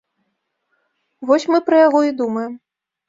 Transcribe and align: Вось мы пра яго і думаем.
Вось 1.31 1.45
мы 1.51 1.63
пра 1.67 1.77
яго 1.87 2.01
і 2.11 2.13
думаем. 2.23 2.53